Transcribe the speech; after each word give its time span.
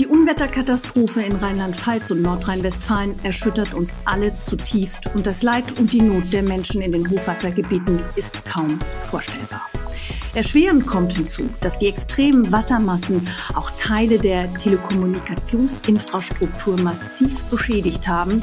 Die 0.00 0.08
Unwetterkatastrophe 0.08 1.22
in 1.22 1.36
Rheinland-Pfalz 1.36 2.10
und 2.10 2.22
Nordrhein-Westfalen 2.22 3.14
erschüttert 3.22 3.74
uns 3.74 4.00
alle 4.04 4.36
zutiefst 4.40 5.08
und 5.14 5.24
das 5.24 5.44
Leid 5.44 5.78
und 5.78 5.92
die 5.92 6.02
Not 6.02 6.32
der 6.32 6.42
Menschen 6.42 6.82
in 6.82 6.90
den 6.90 7.08
Hochwassergebieten 7.08 8.00
ist 8.16 8.44
kaum 8.44 8.80
vorstellbar. 8.98 9.70
Erschwerend 10.34 10.88
kommt 10.88 11.12
hinzu, 11.12 11.48
dass 11.60 11.78
die 11.78 11.86
extremen 11.86 12.50
Wassermassen 12.50 13.24
auch 13.54 13.70
Teile 13.78 14.18
der 14.18 14.52
Telekommunikationsinfrastruktur 14.54 16.80
massiv 16.80 17.44
beschädigt 17.44 18.08
haben, 18.08 18.42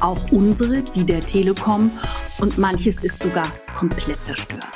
auch 0.00 0.32
unsere, 0.32 0.82
die 0.82 1.06
der 1.06 1.24
Telekom, 1.24 1.92
und 2.40 2.58
manches 2.58 3.04
ist 3.04 3.22
sogar 3.22 3.52
komplett 3.76 4.24
zerstört. 4.24 4.66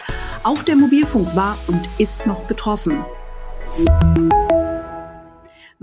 Auch 0.44 0.62
der 0.62 0.76
Mobilfunk 0.76 1.34
war 1.34 1.58
und 1.66 1.80
ist 1.98 2.24
noch 2.26 2.44
betroffen. 2.44 3.04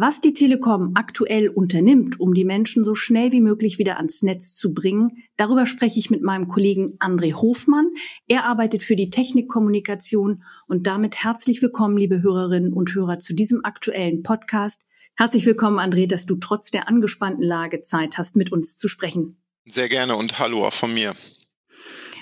Was 0.02 0.21
die 0.21 0.31
Telekom 0.31 0.91
aktuell 0.95 1.49
unternimmt, 1.49 2.21
um 2.21 2.34
die 2.34 2.45
Menschen 2.45 2.85
so 2.85 2.95
schnell 2.95 3.34
wie 3.34 3.41
möglich 3.41 3.80
wieder 3.80 3.98
ans 3.98 4.22
Netz 4.22 4.55
zu 4.55 4.73
bringen, 4.73 5.25
darüber 5.35 5.66
spreche 5.66 5.99
ich 5.99 6.09
mit 6.09 6.23
meinem 6.23 6.48
Kollegen 6.48 6.98
André 6.99 7.34
Hofmann. 7.34 7.89
Er 8.25 8.45
arbeitet 8.45 8.81
für 8.81 8.95
die 8.95 9.09
Technikkommunikation 9.09 10.45
und 10.70 10.88
damit 10.88 11.22
herzlich 11.22 11.62
willkommen, 11.62 11.98
liebe 11.98 12.22
Hörerinnen 12.22 12.72
und 12.72 12.95
Hörer, 12.95 13.20
zu 13.20 13.34
diesem 13.34 13.66
aktuellen 13.66 14.23
Podcast. 14.23 14.84
Herzlich 15.17 15.45
willkommen, 15.45 15.80
André, 15.80 16.08
dass 16.08 16.25
du 16.25 16.38
trotz 16.38 16.72
der 16.72 16.88
angespannten 16.88 17.44
Lage 17.44 17.81
Zeit 17.81 18.17
hast, 18.17 18.38
mit 18.38 18.53
uns 18.53 18.77
zu 18.77 18.88
sprechen. 18.88 19.36
Sehr 19.66 19.89
gerne 19.89 20.16
und 20.16 20.39
hallo 20.39 20.66
auch 20.66 20.72
von 20.72 20.94
mir. 20.94 21.13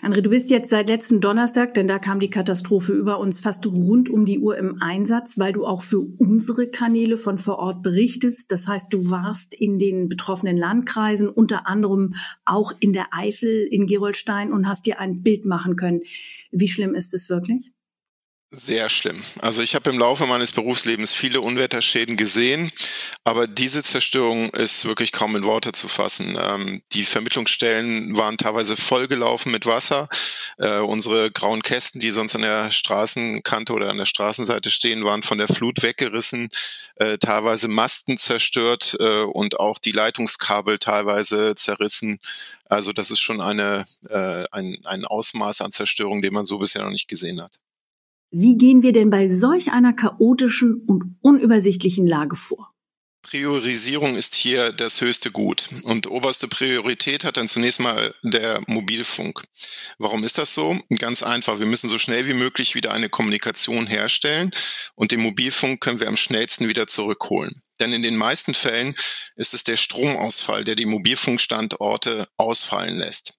André, 0.04 0.22
du 0.22 0.30
bist 0.30 0.52
jetzt 0.52 0.70
seit 0.70 0.90
letzten 0.90 1.22
Donnerstag, 1.22 1.74
denn 1.74 1.88
da 1.88 1.98
kam 1.98 2.20
die 2.20 2.30
Katastrophe 2.30 2.94
über 2.94 3.20
uns 3.20 3.40
fast 3.40 3.66
rund 3.66 4.10
um 4.10 4.26
die 4.26 4.40
Uhr 4.40 4.58
im 4.58 4.82
Einsatz, 4.82 5.40
weil 5.40 5.54
du 5.54 5.66
auch 5.66 5.82
für 5.82 6.00
unsere 6.00 6.68
Kanäle 6.68 7.18
von 7.18 7.38
vor 7.38 7.58
Ort 7.58 7.82
berichtest. 7.82 8.52
Das 8.52 8.68
heißt, 8.68 8.94
du 8.94 9.10
warst 9.10 9.56
in 9.56 9.80
den 9.80 10.08
betroffenen 10.08 10.56
Landkreisen, 10.56 11.28
unter 11.28 11.67
anderem 11.67 12.14
auch 12.45 12.73
in 12.80 12.94
der 12.94 13.08
Eifel, 13.12 13.67
in 13.70 13.88
Gerolstein 13.88 14.54
und 14.54 14.67
hast 14.67 14.86
dir 14.86 15.00
ein 15.00 15.23
Bild 15.23 15.45
machen 15.45 15.76
können. 15.76 16.02
Wie 16.52 16.67
schlimm 16.67 16.94
ist 16.94 17.14
es 17.14 17.30
wirklich? 17.30 17.72
Sehr 18.50 18.88
schlimm. 18.88 19.22
Also 19.42 19.62
ich 19.62 19.76
habe 19.76 19.90
im 19.90 20.00
Laufe 20.00 20.26
meines 20.26 20.53
Berufslebens 20.53 21.14
viele 21.14 21.42
Unwetterschäden 21.42 22.16
gesehen, 22.16 22.72
aber 23.26 23.45
diese 23.45 23.84
Zerstörung 23.84 24.52
ist 24.52 24.86
wirklich 24.86 25.12
kaum 25.12 25.36
in 25.36 25.44
Worte 25.44 25.73
zu 25.73 25.89
fassen. 25.89 26.39
Ähm, 26.42 26.81
die 26.94 27.04
Vermittlungsstellen 27.04 28.16
waren 28.16 28.38
teilweise 28.38 28.78
vollgelaufen 28.78 29.52
mit 29.52 29.66
Wasser. 29.66 30.08
Äh, 30.59 30.78
unsere 30.80 31.30
grauen 31.30 31.62
Kästen, 31.62 32.00
die 32.00 32.12
sonst 32.12 32.36
an 32.36 32.42
der 32.42 32.72
Straßenkante 32.72 33.73
oder 33.73 33.89
an 33.89 33.98
der 33.98 34.06
Straßenseite 34.06 34.70
stehen, 34.70 35.04
waren 35.04 35.23
von 35.23 35.39
der 35.39 35.50
Flut 35.50 35.84
weggerissen, 35.84 36.50
äh, 36.95 37.17
teilweise 37.17 37.67
Masten 37.67 38.17
zerstört 38.17 38.95
äh, 39.02 39.23
und 39.23 39.59
auch 39.59 39.78
die 39.78 39.92
Leitungskabel 39.92 40.80
teilweise 40.80 41.54
zerrissen. 41.56 42.20
Also 42.70 42.94
das 42.94 43.11
ist 43.11 43.20
schon 43.20 43.42
eine, 43.42 43.84
äh, 44.09 44.45
ein, 44.52 44.78
ein 44.86 45.04
Ausmaß 45.04 45.59
an 45.59 45.73
Zerstörung, 45.73 46.22
den 46.22 46.34
man 46.34 46.45
so 46.45 46.59
bisher 46.59 46.84
noch 46.84 46.92
nicht 46.92 47.09
gesehen 47.09 47.42
hat. 47.42 47.59
Wie 48.31 48.58
gehen 48.58 48.83
wir 48.83 48.92
denn 48.92 49.09
bei 49.09 49.30
solch 49.30 49.72
einer 49.72 49.94
chaotischen 49.94 50.83
und 50.86 51.16
unübersichtlichen 51.22 52.06
Lage 52.06 52.36
vor? 52.36 52.73
Priorisierung 53.22 54.16
ist 54.16 54.36
hier 54.36 54.72
das 54.72 55.02
höchste 55.02 55.31
Gut. 55.31 55.67
Und 55.83 56.08
oberste 56.08 56.48
Priorität 56.48 57.25
hat 57.25 57.36
dann 57.36 57.50
zunächst 57.50 57.81
mal 57.81 58.16
der 58.23 58.61
Mobilfunk. 58.67 59.44
Warum 59.98 60.23
ist 60.23 60.38
das 60.38 60.53
so? 60.53 60.80
Ganz 60.98 61.23
einfach. 61.23 61.59
Wir 61.59 61.66
müssen 61.66 61.89
so 61.89 61.98
schnell 61.98 62.25
wie 62.28 62.33
möglich 62.33 62.73
wieder 62.73 62.94
eine 62.94 63.09
Kommunikation 63.09 63.86
herstellen 63.86 64.52
und 64.95 65.11
den 65.11 65.20
Mobilfunk 65.20 65.81
können 65.81 66.00
wir 66.00 66.08
am 66.08 66.16
schnellsten 66.16 66.70
wieder 66.70 66.88
zurückholen. 66.88 67.61
Denn 67.81 67.92
in 67.92 68.02
den 68.02 68.16
meisten 68.16 68.53
Fällen 68.53 68.95
ist 69.36 69.53
es 69.53 69.66
der 69.66 69.75
Stromausfall, 69.75 70.64
der 70.64 70.75
die 70.75 70.86
Mobilfunkstandorte 70.86 72.30
ausfallen 72.38 72.98
lässt. 72.98 73.38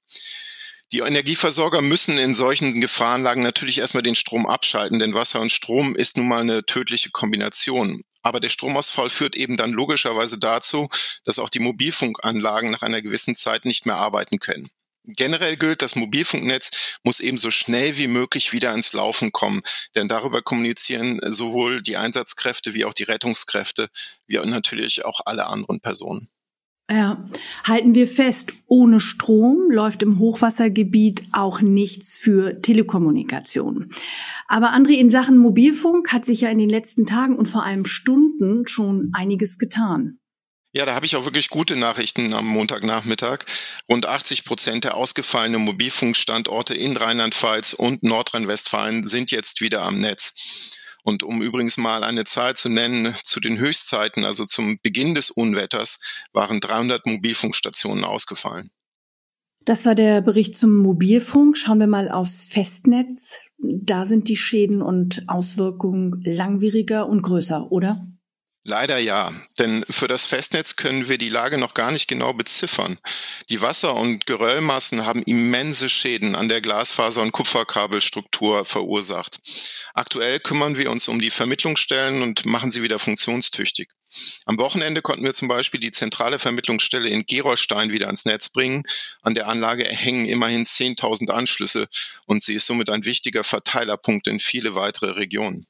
Die 0.91 1.01
Energieversorger 1.01 1.83
müssen 1.83 2.17
in 2.17 2.33
solchen 2.33 2.81
Gefahrenlagen 2.81 3.43
natürlich 3.43 3.77
erstmal 3.77 4.03
den 4.03 4.15
Strom 4.15 4.47
abschalten, 4.47 4.99
denn 4.99 5.13
Wasser 5.13 5.41
und 5.41 5.53
Strom 5.53 5.95
ist 5.95 6.17
nun 6.17 6.29
mal 6.29 6.41
eine 6.41 6.65
tödliche 6.65 7.11
Kombination. 7.11 8.05
Aber 8.23 8.41
der 8.41 8.49
Stromausfall 8.49 9.11
führt 9.11 9.37
eben 9.37 9.59
dann 9.59 9.73
logischerweise 9.73 10.39
dazu, 10.39 10.89
dass 11.25 11.39
auch 11.39 11.51
die 11.51 11.59
Mobilfunkanlagen 11.59 12.71
nach 12.71 12.81
einer 12.81 13.03
gewissen 13.03 13.35
Zeit 13.35 13.67
nicht 13.67 13.85
mehr 13.85 13.97
arbeiten 13.97 14.39
können. 14.39 14.71
Generell 15.05 15.57
gilt, 15.57 15.83
das 15.83 15.95
Mobilfunknetz 15.95 16.99
muss 17.03 17.21
eben 17.21 17.37
so 17.39 17.51
schnell 17.51 17.99
wie 17.99 18.09
möglich 18.09 18.53
wieder 18.53 18.73
ins 18.73 18.95
Laufen 18.95 19.31
kommen, 19.31 19.63
denn 19.95 20.09
darüber 20.09 20.41
kommunizieren 20.41 21.21
sowohl 21.23 21.83
die 21.83 21.99
Einsatzkräfte 21.99 22.73
wie 22.73 22.87
auch 22.87 22.95
die 22.95 23.05
Rettungskräfte, 23.05 23.91
wie 24.27 24.39
natürlich 24.39 25.05
auch 25.05 25.21
alle 25.27 25.47
anderen 25.47 25.81
Personen. 25.81 26.31
Ja, 26.91 27.23
halten 27.65 27.95
wir 27.95 28.07
fest, 28.07 28.55
ohne 28.67 29.01
Strom 29.01 29.71
läuft 29.71 30.03
im 30.03 30.19
Hochwassergebiet 30.19 31.23
auch 31.33 31.61
nichts 31.61 32.17
für 32.17 32.63
Telekommunikation. 32.63 33.91
Aber 34.47 34.73
André, 34.73 34.93
in 34.93 35.11
Sachen 35.11 35.37
Mobilfunk 35.37 36.13
hat 36.13 36.25
sich 36.25 36.41
ja 36.41 36.49
in 36.49 36.57
den 36.57 36.71
letzten 36.71 37.05
Tagen 37.05 37.37
und 37.37 37.47
vor 37.47 37.63
allem 37.63 37.85
Stunden 37.85 38.67
schon 38.67 39.11
einiges 39.13 39.59
getan. 39.59 40.19
Ja, 40.73 40.87
da 40.87 40.95
habe 40.95 41.05
ich 41.05 41.17
auch 41.17 41.25
wirklich 41.25 41.51
gute 41.51 41.77
Nachrichten 41.77 42.33
am 42.33 42.47
Montagnachmittag. 42.47 43.41
Rund 43.89 44.07
80 44.07 44.45
Prozent 44.45 44.85
der 44.85 44.95
ausgefallenen 44.97 45.63
Mobilfunkstandorte 45.63 46.75
in 46.75 46.97
Rheinland-Pfalz 46.97 47.75
und 47.75 48.03
Nordrhein-Westfalen 48.03 49.07
sind 49.07 49.31
jetzt 49.31 49.61
wieder 49.61 49.83
am 49.83 49.99
Netz. 49.99 50.35
Und 51.09 51.23
um 51.23 51.41
übrigens 51.41 51.79
mal 51.79 52.05
eine 52.05 52.25
Zahl 52.25 52.55
zu 52.55 52.69
nennen, 52.69 53.15
zu 53.23 53.41
den 53.41 53.59
Höchstzeiten, 53.59 54.27
also 54.27 54.45
zum 54.45 54.79
Beginn 54.83 55.15
des 55.15 55.31
Unwetters, 55.31 56.27
waren 56.35 56.61
300 56.61 57.07
Mobilfunkstationen 57.07 58.05
ausgefallen. 58.05 58.71
Das 59.65 59.87
war 59.87 59.95
der 59.95 60.21
Bericht 60.21 60.55
zum 60.55 60.77
Mobilfunk. 60.77 61.57
Schauen 61.57 61.81
wir 61.81 61.87
mal 61.87 62.11
aufs 62.11 62.45
Festnetz. 62.45 63.39
Da 63.57 64.05
sind 64.05 64.29
die 64.29 64.37
Schäden 64.37 64.83
und 64.83 65.25
Auswirkungen 65.29 66.21
langwieriger 66.27 67.09
und 67.09 67.23
größer, 67.23 67.73
oder? 67.73 68.07
Leider 68.69 68.99
ja, 68.99 69.33
denn 69.59 69.83
für 69.89 70.09
das 70.09 70.27
Festnetz 70.27 70.77
können 70.77 71.09
wir 71.09 71.17
die 71.17 71.31
Lage 71.31 71.57
noch 71.57 71.73
gar 71.73 71.91
nicht 71.91 72.07
genau 72.07 72.35
beziffern. 72.35 72.99
Die 73.49 73.63
Wasser- 73.63 73.95
und 73.95 74.27
Geröllmassen 74.27 75.07
haben 75.07 75.23
immense 75.23 75.89
Schäden 75.89 76.35
an 76.35 76.51
der 76.51 76.61
Glasfaser- 76.61 77.23
und 77.23 77.33
Kupferkabelstruktur 77.33 78.67
verursacht. 78.67 79.41
Aktuell 79.95 80.39
kümmern 80.39 80.77
wir 80.77 80.91
uns 80.91 81.09
um 81.09 81.19
die 81.19 81.31
Vermittlungsstellen 81.31 82.21
und 82.21 82.45
machen 82.45 82.71
sie 82.71 82.83
wieder 82.83 82.99
funktionstüchtig. 82.99 83.89
Am 84.45 84.59
Wochenende 84.59 85.01
konnten 85.01 85.25
wir 85.25 85.33
zum 85.33 85.49
Beispiel 85.49 85.81
die 85.81 85.91
zentrale 85.91 86.39
Vermittlungsstelle 86.39 87.09
in 87.09 87.25
Gerolstein 87.25 87.91
wieder 87.91 88.09
ans 88.09 88.27
Netz 88.27 88.51
bringen. 88.51 88.83
An 89.23 89.35
der 89.35 89.49
Anlage 89.49 89.85
hängen 89.85 90.27
immerhin 90.27 90.67
10.000 90.67 91.31
Anschlüsse 91.31 91.89
und 92.27 92.43
sie 92.43 92.57
ist 92.57 92.67
somit 92.67 92.91
ein 92.91 93.07
wichtiger 93.07 93.45
Verteilerpunkt 93.45 94.29
in 94.29 94.41
viele 94.41 94.75
weitere 94.75 95.13
Regionen. 95.13 95.67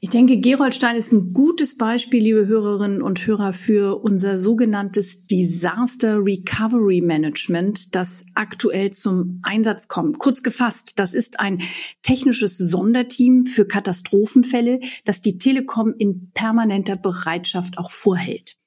Ich 0.00 0.10
denke, 0.10 0.38
Gerolstein 0.38 0.96
ist 0.96 1.12
ein 1.12 1.32
gutes 1.32 1.76
Beispiel, 1.76 2.22
liebe 2.22 2.46
Hörerinnen 2.46 3.02
und 3.02 3.26
Hörer, 3.26 3.52
für 3.52 4.02
unser 4.02 4.38
sogenanntes 4.38 5.24
Disaster 5.26 6.18
Recovery 6.24 7.00
Management, 7.00 7.94
das 7.94 8.24
aktuell 8.34 8.90
zum 8.90 9.40
Einsatz 9.42 9.88
kommt. 9.88 10.18
Kurz 10.18 10.42
gefasst, 10.42 10.92
das 10.96 11.14
ist 11.14 11.40
ein 11.40 11.62
technisches 12.02 12.58
Sonderteam 12.58 13.46
für 13.46 13.66
Katastrophenfälle, 13.66 14.80
das 15.04 15.20
die 15.20 15.38
Telekom 15.38 15.94
in 15.96 16.30
permanenter 16.32 16.96
Bereitschaft 16.96 17.78
auch 17.78 17.90
vorhält. 17.90 18.57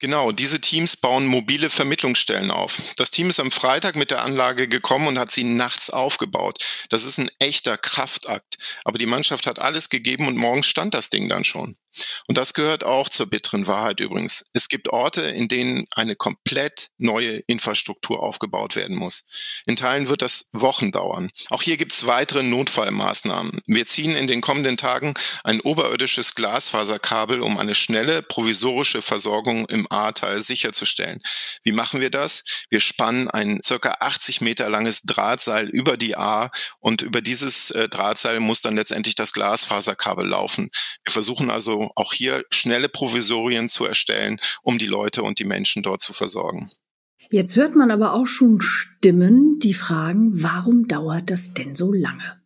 Genau, 0.00 0.32
diese 0.32 0.62
Teams 0.62 0.96
bauen 0.96 1.26
mobile 1.26 1.68
Vermittlungsstellen 1.68 2.50
auf. 2.50 2.78
Das 2.96 3.10
Team 3.10 3.28
ist 3.28 3.38
am 3.38 3.50
Freitag 3.50 3.96
mit 3.96 4.10
der 4.10 4.24
Anlage 4.24 4.66
gekommen 4.66 5.06
und 5.08 5.18
hat 5.18 5.30
sie 5.30 5.44
nachts 5.44 5.90
aufgebaut. 5.90 6.64
Das 6.88 7.04
ist 7.04 7.18
ein 7.18 7.30
echter 7.38 7.76
Kraftakt. 7.76 8.56
Aber 8.82 8.98
die 8.98 9.04
Mannschaft 9.04 9.46
hat 9.46 9.58
alles 9.58 9.90
gegeben 9.90 10.26
und 10.26 10.38
morgens 10.38 10.66
stand 10.66 10.94
das 10.94 11.10
Ding 11.10 11.28
dann 11.28 11.44
schon. 11.44 11.76
Und 12.26 12.38
das 12.38 12.54
gehört 12.54 12.84
auch 12.84 13.08
zur 13.08 13.28
bitteren 13.28 13.66
Wahrheit 13.66 14.00
übrigens. 14.00 14.50
Es 14.52 14.68
gibt 14.68 14.88
Orte, 14.88 15.22
in 15.22 15.48
denen 15.48 15.86
eine 15.92 16.16
komplett 16.16 16.90
neue 16.98 17.38
Infrastruktur 17.46 18.22
aufgebaut 18.22 18.76
werden 18.76 18.96
muss. 18.96 19.24
In 19.66 19.76
Teilen 19.76 20.08
wird 20.08 20.22
das 20.22 20.50
Wochen 20.52 20.92
dauern. 20.92 21.30
Auch 21.48 21.62
hier 21.62 21.76
gibt 21.76 21.92
es 21.92 22.06
weitere 22.06 22.42
Notfallmaßnahmen. 22.42 23.60
Wir 23.66 23.86
ziehen 23.86 24.16
in 24.16 24.26
den 24.26 24.40
kommenden 24.40 24.76
Tagen 24.76 25.14
ein 25.44 25.60
oberirdisches 25.60 26.34
Glasfaserkabel, 26.34 27.40
um 27.42 27.58
eine 27.58 27.74
schnelle 27.74 28.22
provisorische 28.22 29.02
Versorgung 29.02 29.66
im 29.66 29.86
A-Teil 29.90 30.40
sicherzustellen. 30.40 31.20
Wie 31.62 31.72
machen 31.72 32.00
wir 32.00 32.10
das? 32.10 32.64
Wir 32.70 32.80
spannen 32.80 33.28
ein 33.28 33.60
circa 33.64 33.96
80 34.00 34.40
Meter 34.40 34.68
langes 34.70 35.02
Drahtseil 35.02 35.68
über 35.68 35.96
die 35.96 36.16
A 36.16 36.50
und 36.78 37.02
über 37.02 37.22
dieses 37.22 37.70
äh, 37.70 37.88
Drahtseil 37.88 38.40
muss 38.40 38.60
dann 38.60 38.76
letztendlich 38.76 39.14
das 39.14 39.32
Glasfaserkabel 39.32 40.26
laufen. 40.26 40.70
Wir 41.04 41.12
versuchen 41.12 41.50
also 41.50 41.79
auch 41.94 42.12
hier 42.12 42.44
schnelle 42.50 42.88
Provisorien 42.88 43.68
zu 43.68 43.84
erstellen, 43.84 44.40
um 44.62 44.78
die 44.78 44.86
Leute 44.86 45.22
und 45.22 45.38
die 45.38 45.44
Menschen 45.44 45.82
dort 45.82 46.00
zu 46.00 46.12
versorgen. 46.12 46.70
Jetzt 47.30 47.56
hört 47.56 47.76
man 47.76 47.90
aber 47.90 48.14
auch 48.14 48.26
schon 48.26 48.60
Stimmen, 48.60 49.58
die 49.60 49.74
fragen, 49.74 50.42
warum 50.42 50.88
dauert 50.88 51.30
das 51.30 51.54
denn 51.54 51.76
so 51.76 51.92
lange? 51.92 52.39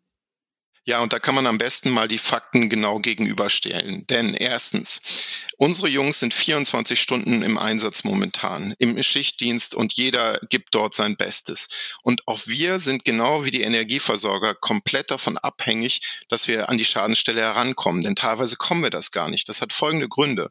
Ja, 0.86 1.00
und 1.00 1.14
da 1.14 1.18
kann 1.18 1.34
man 1.34 1.46
am 1.46 1.56
besten 1.56 1.88
mal 1.88 2.08
die 2.08 2.18
Fakten 2.18 2.68
genau 2.68 2.98
gegenüberstellen. 2.98 4.06
Denn 4.06 4.34
erstens, 4.34 5.00
unsere 5.56 5.88
Jungs 5.88 6.20
sind 6.20 6.34
24 6.34 7.00
Stunden 7.00 7.42
im 7.42 7.56
Einsatz 7.56 8.04
momentan, 8.04 8.74
im 8.78 9.02
Schichtdienst 9.02 9.74
und 9.74 9.94
jeder 9.94 10.40
gibt 10.50 10.74
dort 10.74 10.92
sein 10.92 11.16
Bestes. 11.16 11.96
Und 12.02 12.28
auch 12.28 12.46
wir 12.46 12.78
sind 12.78 13.06
genau 13.06 13.46
wie 13.46 13.50
die 13.50 13.62
Energieversorger 13.62 14.54
komplett 14.54 15.10
davon 15.10 15.38
abhängig, 15.38 16.22
dass 16.28 16.48
wir 16.48 16.68
an 16.68 16.76
die 16.76 16.84
Schadensstelle 16.84 17.40
herankommen. 17.40 18.02
Denn 18.02 18.14
teilweise 18.14 18.56
kommen 18.56 18.82
wir 18.82 18.90
das 18.90 19.10
gar 19.10 19.30
nicht. 19.30 19.48
Das 19.48 19.62
hat 19.62 19.72
folgende 19.72 20.08
Gründe. 20.08 20.50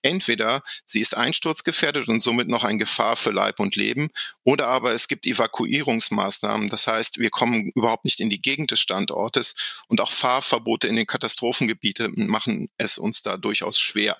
Entweder 0.00 0.62
sie 0.86 1.00
ist 1.00 1.14
einsturzgefährdet 1.14 2.08
und 2.08 2.20
somit 2.20 2.48
noch 2.48 2.64
ein 2.64 2.78
Gefahr 2.78 3.16
für 3.16 3.32
Leib 3.32 3.60
und 3.60 3.76
Leben, 3.76 4.08
oder 4.44 4.68
aber 4.68 4.92
es 4.92 5.08
gibt 5.08 5.26
Evakuierungsmaßnahmen. 5.26 6.70
Das 6.70 6.86
heißt, 6.86 7.18
wir 7.18 7.28
kommen 7.28 7.70
überhaupt 7.74 8.06
nicht 8.06 8.20
in 8.20 8.30
die 8.30 8.40
Gegend 8.40 8.70
des 8.70 8.80
Standortes 8.80 9.73
und 9.88 10.00
auch 10.00 10.10
Fahrverbote 10.10 10.88
in 10.88 10.96
den 10.96 11.06
Katastrophengebieten 11.06 12.26
machen 12.28 12.68
es 12.76 12.98
uns 12.98 13.22
da 13.22 13.36
durchaus 13.36 13.78
schwer. 13.78 14.18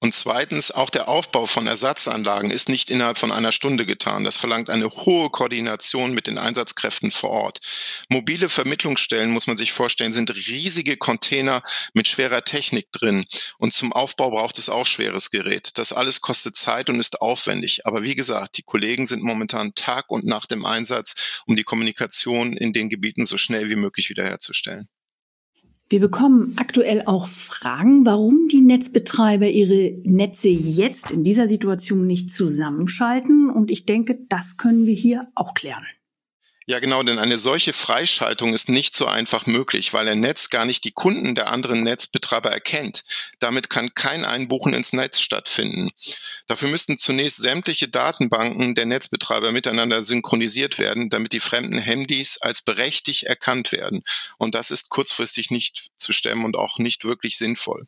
Und 0.00 0.14
zweitens, 0.14 0.70
auch 0.70 0.90
der 0.90 1.08
Aufbau 1.08 1.46
von 1.46 1.66
Ersatzanlagen 1.66 2.50
ist 2.50 2.68
nicht 2.68 2.90
innerhalb 2.90 3.18
von 3.18 3.30
einer 3.30 3.52
Stunde 3.52 3.86
getan. 3.86 4.24
Das 4.24 4.36
verlangt 4.36 4.68
eine 4.68 4.90
hohe 4.90 5.30
Koordination 5.30 6.12
mit 6.12 6.26
den 6.26 6.38
Einsatzkräften 6.38 7.10
vor 7.10 7.30
Ort. 7.30 7.60
Mobile 8.08 8.48
Vermittlungsstellen, 8.48 9.30
muss 9.30 9.46
man 9.46 9.56
sich 9.56 9.72
vorstellen, 9.72 10.12
sind 10.12 10.34
riesige 10.34 10.96
Container 10.96 11.62
mit 11.94 12.08
schwerer 12.08 12.42
Technik 12.42 12.90
drin. 12.92 13.26
Und 13.58 13.72
zum 13.72 13.92
Aufbau 13.92 14.30
braucht 14.30 14.58
es 14.58 14.68
auch 14.68 14.86
schweres 14.86 15.30
Gerät. 15.30 15.78
Das 15.78 15.92
alles 15.92 16.20
kostet 16.20 16.56
Zeit 16.56 16.90
und 16.90 16.98
ist 16.98 17.20
aufwendig. 17.20 17.86
Aber 17.86 18.02
wie 18.02 18.14
gesagt, 18.14 18.58
die 18.58 18.62
Kollegen 18.62 19.06
sind 19.06 19.22
momentan 19.22 19.74
Tag 19.74 20.10
und 20.10 20.24
Nacht 20.24 20.52
im 20.52 20.66
Einsatz, 20.66 21.42
um 21.46 21.56
die 21.56 21.64
Kommunikation 21.64 22.56
in 22.56 22.72
den 22.72 22.88
Gebieten 22.88 23.24
so 23.24 23.36
schnell 23.36 23.70
wie 23.70 23.76
möglich 23.76 24.10
wiederherzustellen. 24.10 24.88
Wir 25.92 26.00
bekommen 26.00 26.54
aktuell 26.56 27.02
auch 27.04 27.28
Fragen, 27.28 28.06
warum 28.06 28.48
die 28.50 28.62
Netzbetreiber 28.62 29.46
ihre 29.46 29.92
Netze 30.04 30.48
jetzt 30.48 31.10
in 31.10 31.22
dieser 31.22 31.46
Situation 31.46 32.06
nicht 32.06 32.30
zusammenschalten. 32.30 33.50
Und 33.50 33.70
ich 33.70 33.84
denke, 33.84 34.18
das 34.30 34.56
können 34.56 34.86
wir 34.86 34.94
hier 34.94 35.28
auch 35.34 35.52
klären. 35.52 35.84
Ja, 36.64 36.78
genau, 36.78 37.02
denn 37.02 37.18
eine 37.18 37.36
solche 37.36 37.74
Freischaltung 37.74 38.54
ist 38.54 38.70
nicht 38.70 38.96
so 38.96 39.04
einfach 39.04 39.44
möglich, 39.44 39.92
weil 39.92 40.08
ein 40.08 40.20
Netz 40.20 40.48
gar 40.48 40.64
nicht 40.64 40.84
die 40.84 40.92
Kunden 40.92 41.34
der 41.34 41.50
anderen 41.50 41.82
Netzbetreiber 41.82 42.21
erkennt. 42.40 43.04
Damit 43.38 43.70
kann 43.70 43.94
kein 43.94 44.24
Einbuchen 44.24 44.74
ins 44.74 44.92
Netz 44.92 45.20
stattfinden. 45.20 45.90
Dafür 46.46 46.68
müssten 46.68 46.98
zunächst 46.98 47.38
sämtliche 47.38 47.88
Datenbanken 47.88 48.74
der 48.74 48.86
Netzbetreiber 48.86 49.52
miteinander 49.52 50.02
synchronisiert 50.02 50.78
werden, 50.78 51.10
damit 51.10 51.32
die 51.32 51.40
fremden 51.40 51.78
Handys 51.78 52.38
als 52.38 52.62
berechtigt 52.62 53.24
erkannt 53.24 53.72
werden. 53.72 54.02
Und 54.38 54.54
das 54.54 54.70
ist 54.70 54.90
kurzfristig 54.90 55.50
nicht 55.50 55.88
zu 55.96 56.12
stemmen 56.12 56.44
und 56.44 56.56
auch 56.56 56.78
nicht 56.78 57.04
wirklich 57.04 57.36
sinnvoll. 57.36 57.86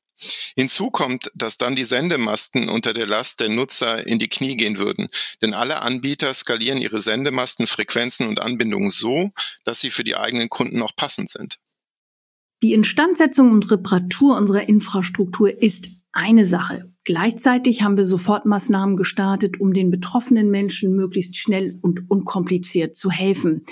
Hinzu 0.55 0.91
kommt, 0.91 1.31
dass 1.35 1.58
dann 1.58 1.75
die 1.75 1.85
Sendemasten 1.85 2.69
unter 2.69 2.93
der 2.93 3.06
Last 3.06 3.41
der 3.41 3.49
Nutzer 3.49 4.06
in 4.06 4.19
die 4.19 4.29
Knie 4.29 4.56
gehen 4.56 4.79
würden, 4.79 5.08
denn 5.43 5.55
alle 5.55 5.82
Anbieter 5.82 6.32
skalieren 6.32 6.81
ihre 6.81 7.00
Sendemasten, 7.00 7.67
Frequenzen 7.67 8.29
und 8.29 8.41
Anbindungen 8.41 8.91
so, 8.91 9.32
dass 9.64 9.81
sie 9.81 9.91
für 9.91 10.05
die 10.05 10.17
eigenen 10.17 10.49
Kunden 10.49 10.82
auch 10.82 10.94
passend 10.94 11.31
sind. 11.31 11.58
Die 12.65 12.73
Instandsetzung 12.73 13.51
und 13.51 13.71
Reparatur 13.71 14.39
unserer 14.39 14.67
Infrastruktur 14.71 15.61
ist 15.61 15.91
eine 16.13 16.47
Sache. 16.47 16.91
Gleichzeitig 17.05 17.83
haben 17.83 17.99
wir 17.99 18.07
Sofortmaßnahmen 18.07 18.97
gestartet, 18.97 19.61
um 19.61 19.75
den 19.75 19.91
betroffenen 19.91 20.51
Menschen 20.51 20.97
möglichst 20.97 21.37
schnell 21.37 21.79
und 21.83 22.11
unkompliziert 22.11 22.97
zu 22.97 23.11
helfen. 23.11 23.67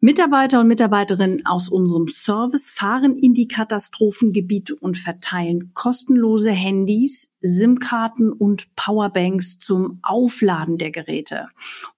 Mitarbeiter 0.00 0.60
und 0.60 0.68
Mitarbeiterinnen 0.68 1.46
aus 1.46 1.68
unserem 1.68 2.06
Service 2.06 2.70
fahren 2.70 3.18
in 3.18 3.34
die 3.34 3.48
Katastrophengebiete 3.48 4.76
und 4.76 4.96
verteilen 4.96 5.72
kostenlose 5.74 6.52
Handys, 6.52 7.34
SIM-Karten 7.40 8.30
und 8.30 8.72
Powerbanks 8.76 9.58
zum 9.58 9.98
Aufladen 10.04 10.78
der 10.78 10.92
Geräte. 10.92 11.48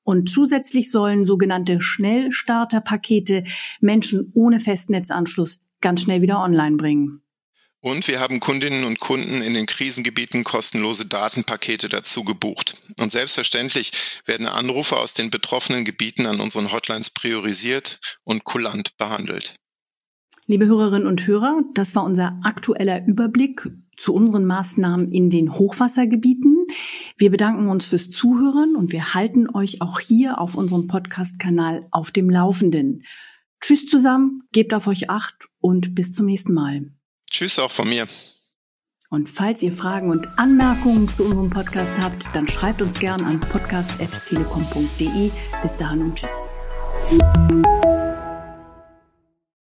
Und 0.04 0.30
zusätzlich 0.30 0.90
sollen 0.90 1.26
sogenannte 1.26 1.82
Schnellstarterpakete 1.82 3.44
Menschen 3.82 4.30
ohne 4.32 4.58
Festnetzanschluss 4.58 5.60
ganz 5.80 6.02
schnell 6.02 6.22
wieder 6.22 6.40
online 6.40 6.76
bringen. 6.76 7.22
Und 7.82 8.08
wir 8.08 8.20
haben 8.20 8.40
Kundinnen 8.40 8.84
und 8.84 9.00
Kunden 9.00 9.40
in 9.40 9.54
den 9.54 9.64
Krisengebieten 9.64 10.44
kostenlose 10.44 11.06
Datenpakete 11.06 11.88
dazu 11.88 12.24
gebucht. 12.24 12.76
Und 13.00 13.10
selbstverständlich 13.10 14.20
werden 14.26 14.46
Anrufe 14.46 14.96
aus 14.96 15.14
den 15.14 15.30
betroffenen 15.30 15.86
Gebieten 15.86 16.26
an 16.26 16.40
unseren 16.40 16.72
Hotlines 16.72 17.08
priorisiert 17.08 17.98
und 18.22 18.44
kulant 18.44 18.98
behandelt. 18.98 19.54
Liebe 20.46 20.66
Hörerinnen 20.66 21.06
und 21.06 21.26
Hörer, 21.26 21.62
das 21.74 21.94
war 21.94 22.04
unser 22.04 22.38
aktueller 22.42 23.06
Überblick 23.06 23.70
zu 23.96 24.12
unseren 24.12 24.44
Maßnahmen 24.46 25.10
in 25.10 25.30
den 25.30 25.54
Hochwassergebieten. 25.54 26.66
Wir 27.16 27.30
bedanken 27.30 27.68
uns 27.68 27.84
fürs 27.86 28.10
Zuhören 28.10 28.74
und 28.76 28.92
wir 28.92 29.14
halten 29.14 29.48
euch 29.54 29.80
auch 29.80 30.00
hier 30.00 30.40
auf 30.40 30.54
unserem 30.54 30.86
Podcast-Kanal 30.86 31.86
auf 31.92 32.10
dem 32.10 32.28
Laufenden. 32.28 33.04
Tschüss 33.60 33.86
zusammen, 33.86 34.42
gebt 34.52 34.74
auf 34.74 34.86
euch 34.86 35.10
acht 35.10 35.48
und 35.60 35.94
bis 35.94 36.12
zum 36.12 36.26
nächsten 36.26 36.54
Mal. 36.54 36.92
Tschüss 37.30 37.58
auch 37.58 37.70
von 37.70 37.88
mir. 37.88 38.06
Und 39.10 39.28
falls 39.28 39.62
ihr 39.62 39.72
Fragen 39.72 40.10
und 40.10 40.38
Anmerkungen 40.38 41.08
zu 41.08 41.24
unserem 41.24 41.50
Podcast 41.50 41.92
habt, 42.00 42.28
dann 42.32 42.46
schreibt 42.46 42.80
uns 42.80 42.98
gern 42.98 43.24
an 43.24 43.40
podcast.telekom.de. 43.40 45.32
Bis 45.62 45.76
dahin 45.76 46.02
und 46.02 46.14
tschüss. 46.16 46.30